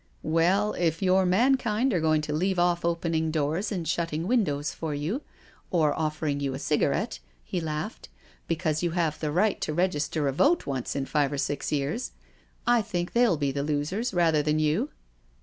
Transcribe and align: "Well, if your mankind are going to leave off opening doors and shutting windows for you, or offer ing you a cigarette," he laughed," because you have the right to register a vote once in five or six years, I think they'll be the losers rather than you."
"Well, 0.39 0.73
if 0.73 1.03
your 1.03 1.27
mankind 1.27 1.93
are 1.93 1.99
going 1.99 2.21
to 2.21 2.33
leave 2.33 2.57
off 2.57 2.83
opening 2.83 3.29
doors 3.29 3.71
and 3.71 3.87
shutting 3.87 4.25
windows 4.25 4.71
for 4.73 4.95
you, 4.95 5.21
or 5.69 5.93
offer 5.93 6.25
ing 6.25 6.39
you 6.39 6.55
a 6.55 6.57
cigarette," 6.57 7.19
he 7.43 7.61
laughed," 7.61 8.09
because 8.47 8.81
you 8.81 8.89
have 8.97 9.19
the 9.19 9.31
right 9.31 9.61
to 9.61 9.75
register 9.75 10.27
a 10.27 10.33
vote 10.33 10.65
once 10.65 10.95
in 10.95 11.05
five 11.05 11.31
or 11.31 11.37
six 11.37 11.71
years, 11.71 12.13
I 12.65 12.81
think 12.81 13.13
they'll 13.13 13.37
be 13.37 13.51
the 13.51 13.61
losers 13.61 14.11
rather 14.11 14.41
than 14.41 14.57
you." 14.57 14.89